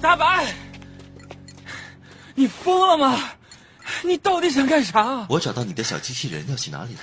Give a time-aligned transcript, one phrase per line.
[0.00, 0.54] 大白，
[2.34, 3.18] 你疯了吗？
[4.02, 5.26] 你到底想干啥？
[5.28, 7.00] 我找到你的小机器人要去哪里了？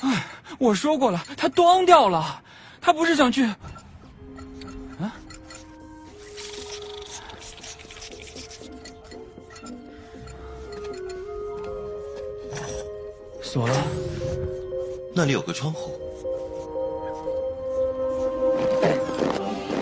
[0.00, 0.24] 哎，
[0.58, 2.42] 我说过了，它端掉了。
[2.80, 3.44] 他不是想去？
[3.44, 5.12] 啊？
[13.42, 13.74] 锁了。
[15.14, 15.98] 那里有个窗户，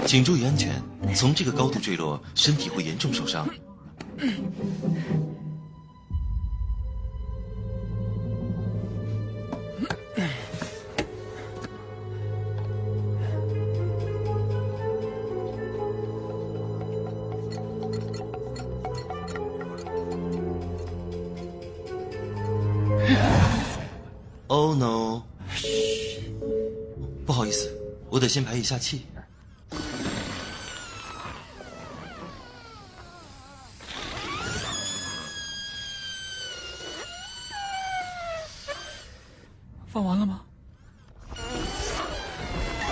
[0.07, 0.81] 请注意安全。
[1.13, 3.49] 从这个高度坠落，身体会严重受伤。
[24.47, 25.23] Oh no！
[27.27, 27.69] 不好意思，
[28.09, 29.07] 我得先排一下气。
[39.89, 40.43] 放完了吗？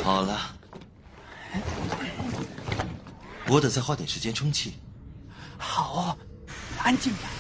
[0.03, 0.39] 好了，
[3.53, 4.79] 我得再花点时间充气。
[5.59, 6.17] 好，
[6.83, 7.32] 安静点。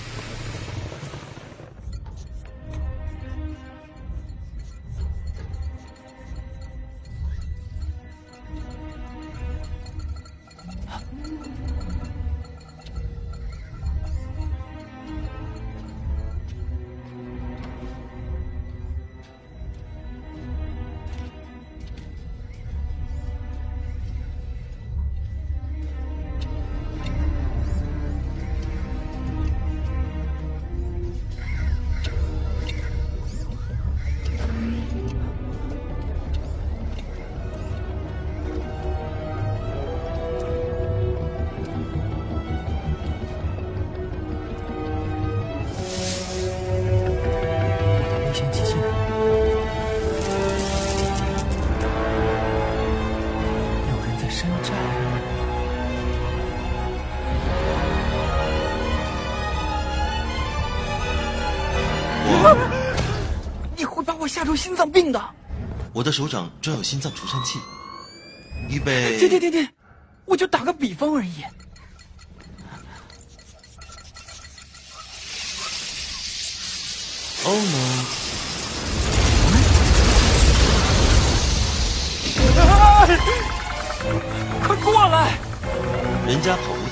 [64.62, 65.20] 心脏病的，
[65.92, 67.58] 我的手掌装有心脏除颤器，
[68.68, 69.18] 预备。
[69.18, 69.68] 停停停停，
[70.24, 71.42] 我就打个比方而已。
[77.44, 78.04] Oh no！
[84.64, 85.38] 快过来！
[86.24, 86.88] 人家跑不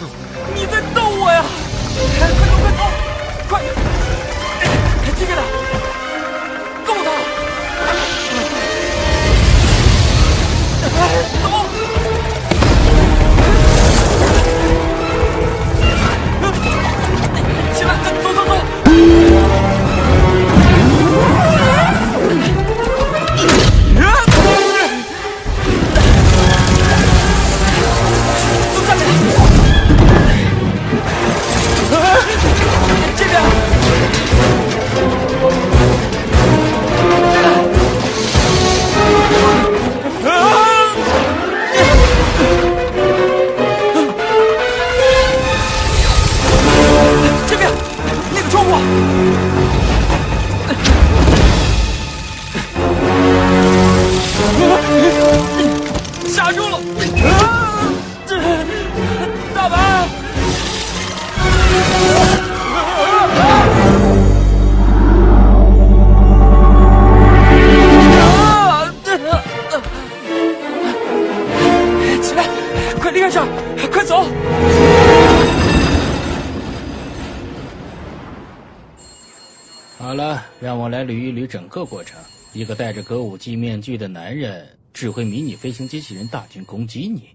[81.46, 82.20] 整个过程，
[82.52, 87.30] 一个戴着歌舞伎面具的男人指挥迷你飞行机器人大军攻击你，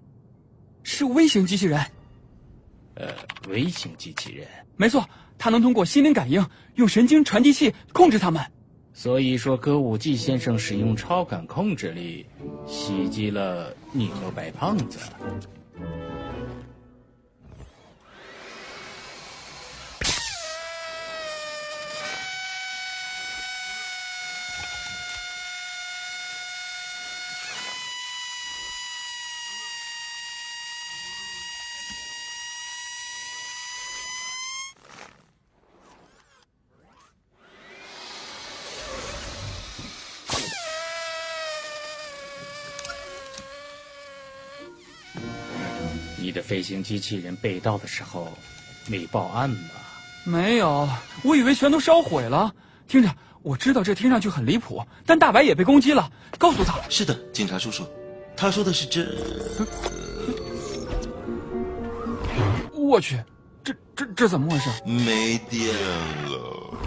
[0.83, 1.79] 是微型机器人。
[2.95, 3.07] 呃，
[3.49, 4.47] 微型机器人，
[4.77, 6.45] 没错，它能通过心灵感应，
[6.75, 8.41] 用神经传递器控制他们。
[8.93, 12.25] 所以说，歌舞伎先生使用超感控制力
[12.65, 14.99] 袭击了你和白胖子。
[46.45, 48.31] 飞行机器人被盗的时候，
[48.87, 49.81] 没报案吧？
[50.23, 50.87] 没有，
[51.23, 52.53] 我以为全都烧毁了。
[52.87, 53.09] 听着，
[53.41, 56.11] 我知道这听上去很离谱，但大白也被攻击了。
[56.37, 57.83] 告诉他，是的，警察叔叔，
[58.37, 59.07] 他说的是真。
[62.73, 63.19] 我去，
[63.63, 64.69] 这这这怎么回事？
[64.85, 66.77] 没电了。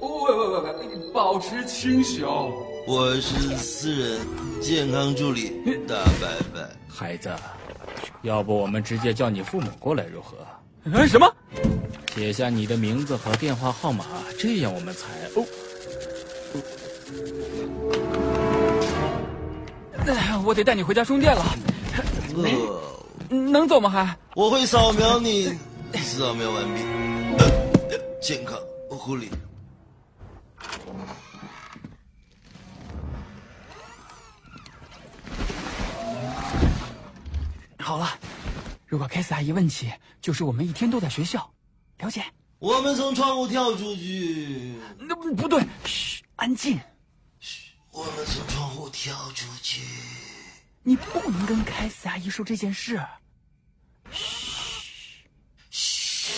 [0.00, 2.26] 喂喂喂喂，保持清醒。
[2.84, 4.20] 我是私人
[4.60, 5.52] 健康助理
[5.86, 6.68] 大白白。
[6.88, 7.30] 孩子，
[8.22, 10.36] 要不我们直接叫你父母过来如何？
[10.92, 11.32] 哎，什么？
[12.14, 14.04] 写下你的名字和电话号码，
[14.38, 15.46] 这样我们才哦。
[20.06, 21.44] 哎，我得带你回家充电了。
[22.34, 23.88] 呃，能走吗？
[23.88, 24.16] 还？
[24.34, 25.56] 我会扫描你，
[25.94, 26.82] 扫描完毕。
[28.20, 28.56] 健康
[28.88, 29.28] 护理。
[37.92, 38.18] 好了，
[38.86, 39.92] 如果凯斯阿姨问起，
[40.22, 41.52] 就是我们一天都在学校，
[41.98, 42.24] 了解？
[42.58, 44.76] 我们从窗户跳出去。
[44.98, 46.80] 那不不对，嘘，安静。
[47.38, 49.82] 嘘，我们从窗户跳出去。
[50.82, 52.98] 你不能跟凯斯阿姨说这件事。
[54.10, 55.26] 嘘，
[55.68, 56.32] 嘘。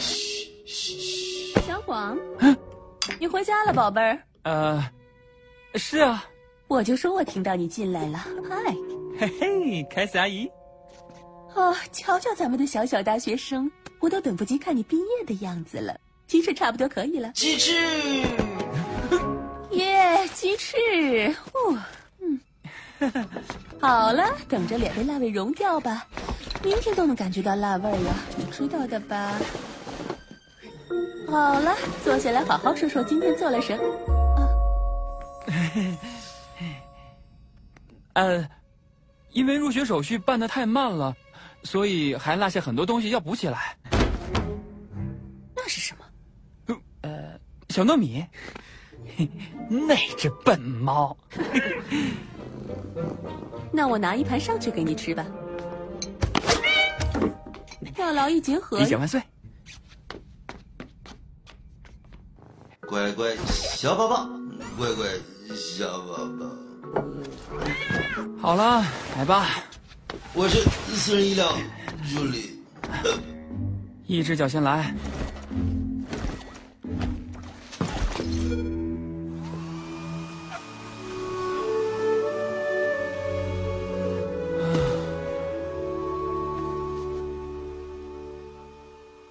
[0.00, 1.60] 嘘嘘嘘。
[1.68, 2.18] 小广，
[3.24, 4.18] 你回家了，宝贝儿。
[4.42, 4.84] 呃，
[5.76, 6.22] 是啊。
[6.68, 8.76] 我就说我听到你进来了，嗨。
[9.18, 10.46] 嘿嘿，凯斯阿姨。
[11.54, 15.98] 哦，瞧瞧咱们的小小大学生，我都等不及看你毕业的样子了。
[16.26, 17.30] 鸡翅差不多可以了。
[17.30, 17.72] 鸡翅。
[19.70, 21.34] 耶，鸡翅。
[21.54, 21.78] 哦，
[22.20, 22.38] 嗯。
[23.80, 26.06] 好了，等着脸被辣味融掉吧，
[26.62, 29.32] 明天都能感觉到辣味了，你知道的吧？
[31.34, 33.82] 好了，坐下来好好说说今天做了什么。
[38.12, 38.48] 呃，
[39.32, 41.12] 因为入学手续办的太慢了，
[41.64, 43.76] 所以还落下很多东西要补起来。
[45.56, 46.76] 那是什么？
[47.02, 47.36] 呃，
[47.70, 48.24] 小糯米。
[49.68, 51.16] 那只笨猫。
[53.72, 55.26] 那我拿一盘上去给你吃吧。
[57.98, 58.78] 要劳逸结合。
[58.78, 59.20] 理解万岁。
[63.04, 64.26] 乖乖小宝宝，
[64.78, 65.06] 乖乖
[65.54, 66.46] 小宝宝。
[68.40, 68.82] 好了，
[69.18, 69.46] 来吧。
[70.32, 70.62] 我是
[70.96, 71.54] 私人医疗
[72.10, 72.62] 助理。
[74.06, 74.94] 一只脚先来。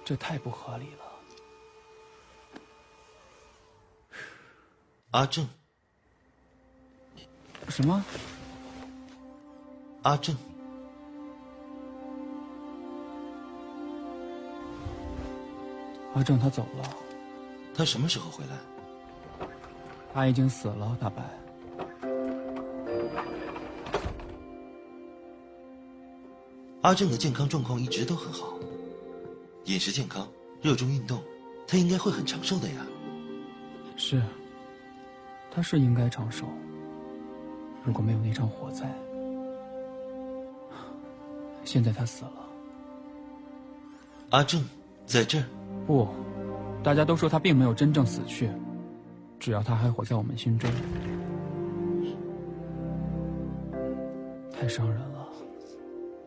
[0.04, 1.13] 这太不合理了。
[5.14, 5.46] 阿正。
[7.68, 8.04] 什么？
[10.02, 10.36] 阿正。
[16.14, 16.96] 阿正他走了。
[17.76, 18.58] 他什么时候回来？
[20.12, 21.22] 他已经死了，大白。
[26.80, 28.58] 阿正的健康状况一直都很好，
[29.66, 30.28] 饮食健康，
[30.60, 31.22] 热衷运动，
[31.68, 32.84] 他应该会很长寿的呀。
[33.96, 34.20] 是。
[35.54, 36.46] 他是应该长寿。
[37.84, 38.92] 如果没有那场火灾，
[41.64, 42.48] 现在他死了。
[44.30, 44.64] 阿正
[45.06, 45.44] 在这儿。
[45.86, 46.08] 不，
[46.82, 48.50] 大家都说他并没有真正死去，
[49.38, 50.68] 只要他还活在我们心中。
[54.50, 55.28] 太伤人了。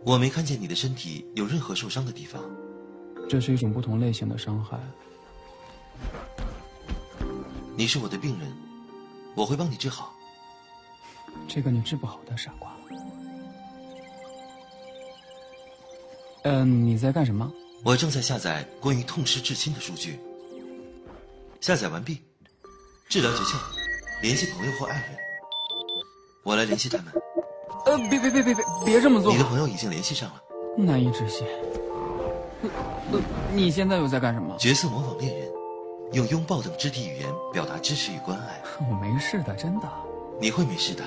[0.06, 2.42] 我没看见你的身体有任何受伤的地方。
[3.28, 4.80] 这是一种不同类型的伤害。
[7.76, 8.67] 你是我的病人。
[9.38, 10.12] 我会帮你治好，
[11.48, 12.76] 这个你治不好的，傻瓜。
[16.44, 17.48] 嗯，你在干什么？
[17.84, 20.20] 我正在下载关于痛失至亲的数据。
[21.62, 22.20] 下载完毕，
[23.08, 23.58] 治疗诀窍：
[24.24, 25.16] 联系朋友或爱人。
[26.42, 27.14] 我来联系他们。
[27.86, 29.32] 呃，别别别别别，别这么做！
[29.32, 30.42] 你的朋友已经联系上了。
[30.76, 31.46] 难以置信。
[33.12, 33.22] 呃，
[33.54, 34.58] 你现在又在干什么？
[34.58, 35.48] 角色模仿恋人。
[36.14, 38.62] 用拥抱等肢体语言表达支持与关爱。
[38.90, 39.90] 我没事的，真的。
[40.40, 41.04] 你会没事的，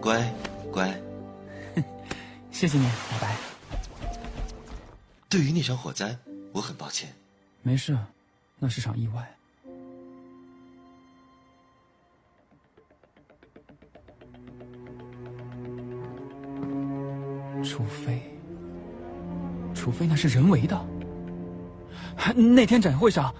[0.00, 0.32] 乖
[0.72, 0.92] 乖。
[2.50, 3.36] 谢谢你，拜拜。
[5.28, 6.16] 对于那场火灾，
[6.52, 7.12] 我很抱歉。
[7.62, 7.96] 没事，
[8.58, 9.32] 那是场意外。
[17.64, 18.22] 除非，
[19.74, 20.86] 除非那是人为的。
[22.34, 23.34] 那天展会上，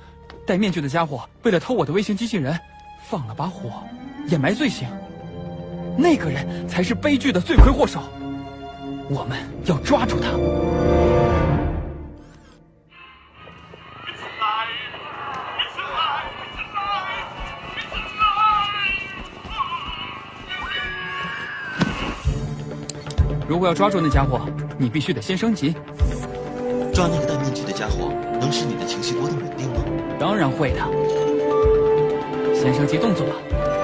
[0.47, 2.57] 戴面具的家伙为了偷我的微型机器人，
[3.09, 3.83] 放了把火，
[4.29, 4.88] 掩埋罪行。
[5.99, 8.00] 那个人才是悲剧的罪魁祸首，
[9.11, 10.31] 我们要抓住他。
[23.49, 24.49] 如果要抓住那家伙，
[24.79, 25.75] 你必须得先升级。
[26.95, 29.83] 抓那个戴面具的家伙，能使你的情绪波动稳定吗？
[30.18, 30.80] 当然会的。
[32.54, 33.75] 先升级动作吧。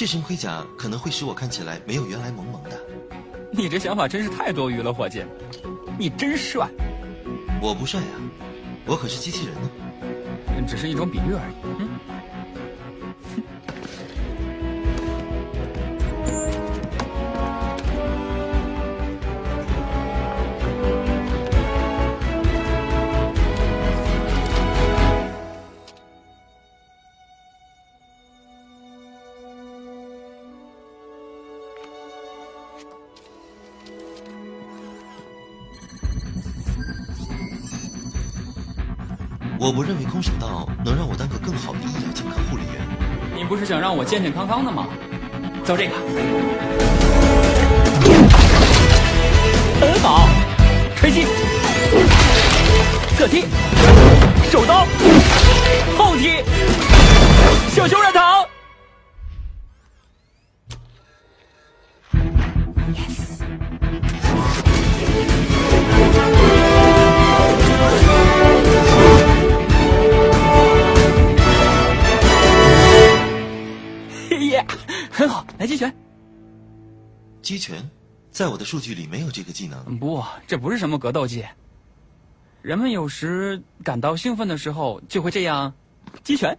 [0.00, 2.70] 这身盔甲可能会使我看起来没有原来萌萌的。
[3.50, 5.22] 你这想法真是太多余了，伙计。
[5.98, 6.66] 你真帅，
[7.60, 8.06] 我不帅呀、
[8.86, 9.68] 我可是机器人呢。
[10.66, 11.59] 只是一种比喻而已。
[39.62, 42.80] 我不认为空手道能让我当个更好的医疗健康护理员。
[43.36, 44.86] 你不是想让我健健康康的吗？
[45.62, 45.92] 走这个。
[49.78, 50.30] 很好，
[50.96, 51.26] 锤击、
[53.18, 53.44] 侧踢、
[54.50, 54.86] 手刀、
[77.50, 77.90] 击拳，
[78.30, 79.98] 在我的数据里没有这个技能。
[79.98, 81.44] 不，这不是什么格斗技。
[82.62, 85.74] 人们有时感到兴奋的时候，就会这样
[86.22, 86.56] 击拳。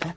[0.00, 0.14] 哎，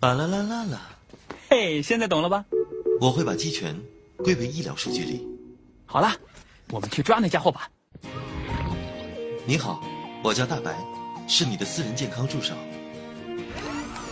[0.00, 0.80] 啊啦啦啦啦！
[1.48, 2.44] 嘿，现在懂了吧？
[3.00, 3.74] 我会把击拳
[4.18, 5.26] 归为医疗数据里。
[5.86, 6.12] 好了，
[6.68, 7.70] 我们去抓那家伙吧。
[9.48, 9.80] 你好，
[10.24, 10.76] 我叫大白，
[11.28, 12.52] 是你的私人健康助手。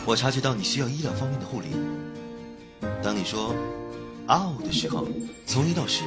[0.06, 1.70] 我察觉到你需要医疗方面的护理。
[3.02, 3.52] 当你说
[4.28, 5.08] “啊哦”的时候，
[5.44, 6.04] 从一到十，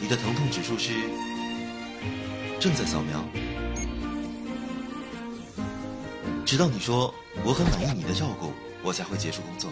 [0.00, 0.94] 你的疼痛指数是
[2.58, 3.22] 正在扫描，
[6.46, 7.12] 直到你说
[7.44, 8.50] “我很满意你的照顾”，
[8.82, 9.70] 我才会结束工作。